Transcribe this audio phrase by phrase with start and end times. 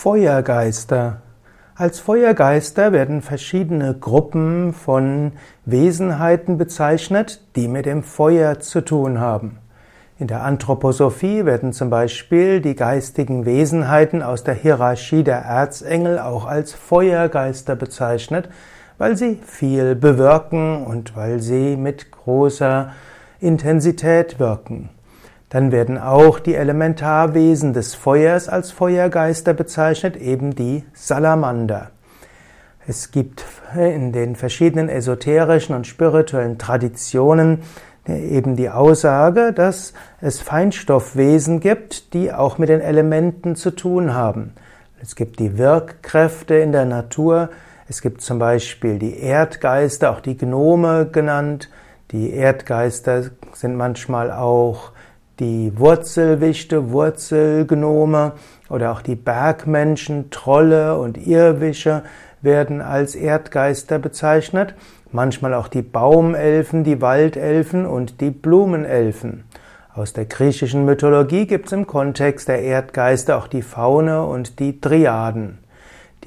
[0.00, 1.22] Feuergeister.
[1.74, 5.32] Als Feuergeister werden verschiedene Gruppen von
[5.64, 9.58] Wesenheiten bezeichnet, die mit dem Feuer zu tun haben.
[10.16, 16.46] In der Anthroposophie werden zum Beispiel die geistigen Wesenheiten aus der Hierarchie der Erzengel auch
[16.46, 18.48] als Feuergeister bezeichnet,
[18.98, 22.92] weil sie viel bewirken und weil sie mit großer
[23.40, 24.90] Intensität wirken.
[25.50, 31.90] Dann werden auch die Elementarwesen des Feuers als Feuergeister bezeichnet, eben die Salamander.
[32.86, 33.44] Es gibt
[33.76, 37.62] in den verschiedenen esoterischen und spirituellen Traditionen
[38.06, 44.54] eben die Aussage, dass es Feinstoffwesen gibt, die auch mit den Elementen zu tun haben.
[45.00, 47.50] Es gibt die Wirkkräfte in der Natur.
[47.88, 51.68] Es gibt zum Beispiel die Erdgeister, auch die Gnome genannt.
[52.10, 54.92] Die Erdgeister sind manchmal auch
[55.38, 58.32] die Wurzelwichte, Wurzelgnome
[58.68, 62.02] oder auch die Bergmenschen, Trolle und Irrwische
[62.42, 64.74] werden als Erdgeister bezeichnet,
[65.12, 69.44] manchmal auch die Baumelfen, die Waldelfen und die Blumenelfen.
[69.94, 74.80] Aus der griechischen Mythologie gibt es im Kontext der Erdgeister auch die Faune und die
[74.80, 75.58] Triaden.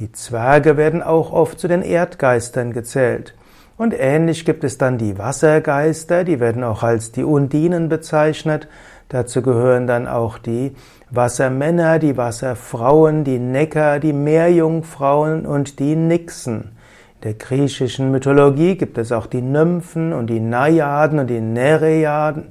[0.00, 3.34] Die Zwerge werden auch oft zu den Erdgeistern gezählt.
[3.80, 8.68] Und ähnlich gibt es dann die Wassergeister, die werden auch als die Undinen bezeichnet.
[9.08, 10.76] Dazu gehören dann auch die
[11.08, 16.72] Wassermänner, die Wasserfrauen, die Neckar, die Meerjungfrauen und die Nixen.
[17.14, 22.44] In der griechischen Mythologie gibt es auch die Nymphen und die Najaden und die Nereiden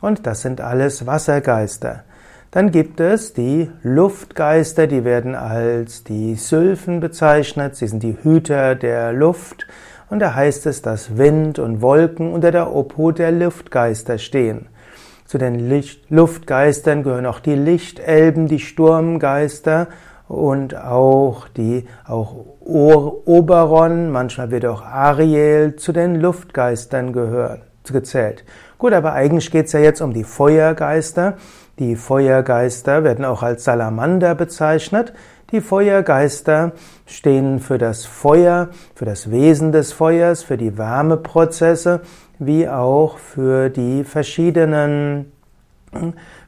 [0.00, 2.02] und das sind alles Wassergeister.
[2.52, 8.74] Dann gibt es die Luftgeister, die werden als die Sylphen bezeichnet, sie sind die Hüter
[8.74, 9.68] der Luft
[10.08, 14.66] und da heißt es, dass Wind und Wolken unter der Obhut der Luftgeister stehen.
[15.26, 19.86] Zu den Licht Luftgeistern gehören auch die Lichtelben, die Sturmgeister
[20.26, 28.44] und auch die auch Oberon, manchmal wird auch Ariel zu den Luftgeistern gehören, gezählt.
[28.76, 31.36] Gut, aber eigentlich geht es ja jetzt um die Feuergeister.
[31.80, 35.14] Die Feuergeister werden auch als Salamander bezeichnet.
[35.50, 36.72] Die Feuergeister
[37.06, 42.02] stehen für das Feuer, für das Wesen des Feuers, für die Wärmeprozesse
[42.38, 45.32] wie auch für die verschiedenen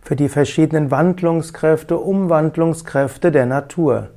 [0.02, 4.10] für die verschiedenen Wandlungskräfte, Umwandlungskräfte der Natur.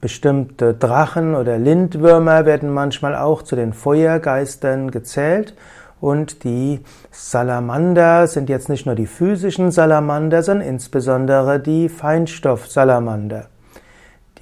[0.00, 5.54] Bestimmte Drachen oder Lindwürmer werden manchmal auch zu den Feuergeistern gezählt
[6.02, 6.80] und die
[7.12, 13.46] Salamander sind jetzt nicht nur die physischen Salamander, sondern insbesondere die Feinstoffsalamander.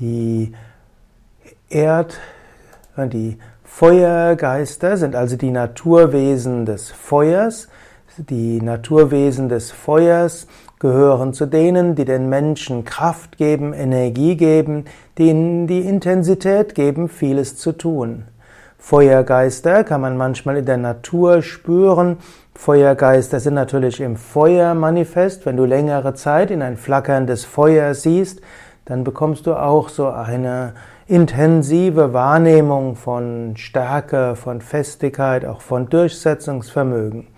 [0.01, 0.55] Die
[1.69, 2.19] Erd,
[2.97, 7.69] die Feuergeister sind also die Naturwesen des Feuers.
[8.17, 10.47] Die Naturwesen des Feuers
[10.79, 14.87] gehören zu denen, die den Menschen Kraft geben, Energie geben,
[15.19, 18.25] denen die Intensität geben, vieles zu tun.
[18.83, 22.17] Feuergeister kann man manchmal in der Natur spüren.
[22.55, 25.45] Feuergeister sind natürlich im Feuer manifest.
[25.45, 28.41] Wenn du längere Zeit in ein flackerndes Feuer siehst,
[28.87, 30.73] dann bekommst du auch so eine
[31.07, 37.29] intensive Wahrnehmung von Stärke, von Festigkeit, auch von Durchsetzungsvermögen.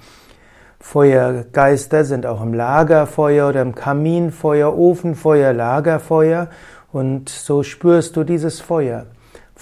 [0.78, 6.48] Feuergeister sind auch im Lagerfeuer oder im Kaminfeuer, Ofenfeuer, Lagerfeuer
[6.92, 9.06] und so spürst du dieses Feuer.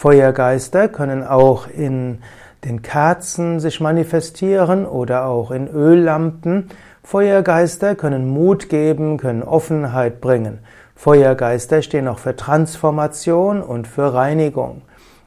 [0.00, 2.20] Feuergeister können auch in
[2.64, 6.70] den Kerzen sich manifestieren oder auch in Öllampen.
[7.04, 10.60] Feuergeister können Mut geben, können Offenheit bringen.
[10.96, 14.80] Feuergeister stehen auch für Transformation und für Reinigung.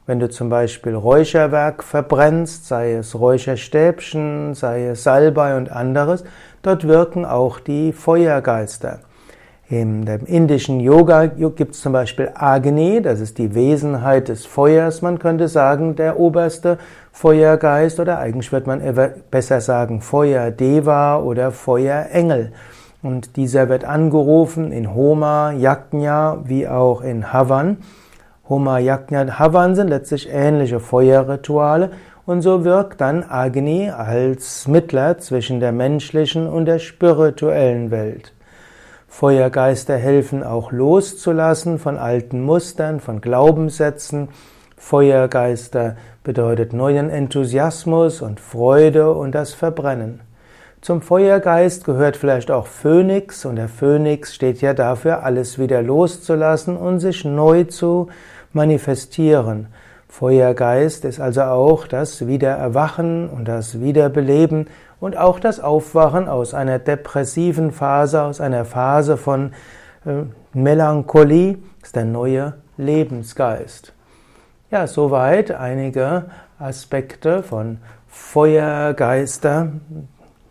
[0.06, 6.24] Wenn du zum Beispiel Räucherwerk verbrennst, sei es Räucherstäbchen, sei es Salbei und anderes,
[6.62, 8.98] dort wirken auch die Feuergeister.
[9.70, 15.00] Im indischen Yoga gibt es zum Beispiel Agni, das ist die Wesenheit des Feuers.
[15.00, 16.76] Man könnte sagen, der oberste
[17.12, 18.82] Feuergeist oder eigentlich wird man
[19.30, 22.52] besser sagen Feuerdeva oder Feuerengel.
[23.02, 27.78] Und dieser wird angerufen in Homa, Yajna wie auch in Havan.
[28.46, 31.92] Homa, Yajna, Havan sind letztlich ähnliche Feuerrituale
[32.26, 38.34] und so wirkt dann Agni als Mittler zwischen der menschlichen und der spirituellen Welt.
[39.16, 44.30] Feuergeister helfen auch loszulassen von alten Mustern, von Glaubenssätzen.
[44.76, 45.94] Feuergeister
[46.24, 50.18] bedeutet neuen Enthusiasmus und Freude und das Verbrennen.
[50.80, 56.76] Zum Feuergeist gehört vielleicht auch Phönix und der Phönix steht ja dafür, alles wieder loszulassen
[56.76, 58.08] und sich neu zu
[58.52, 59.68] manifestieren.
[60.18, 64.68] Feuergeist ist also auch das Wiedererwachen und das Wiederbeleben
[65.00, 69.52] und auch das Aufwachen aus einer depressiven Phase, aus einer Phase von
[70.06, 73.92] Äh, Melancholie ist der neue Lebensgeist.
[74.70, 76.26] Ja, soweit einige
[76.58, 77.78] Aspekte von
[78.08, 79.72] Feuergeister,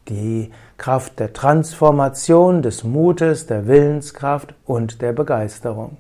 [0.09, 5.98] die Kraft der Transformation, des Mutes, der Willenskraft und der Begeisterung.